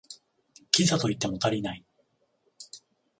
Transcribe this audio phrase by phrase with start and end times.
[0.71, 1.85] キザと言っても足りない